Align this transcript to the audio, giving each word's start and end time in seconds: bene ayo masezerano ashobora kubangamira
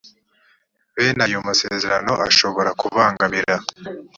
bene 0.95 1.21
ayo 1.27 1.39
masezerano 1.47 2.13
ashobora 2.27 2.69
kubangamira 2.79 3.55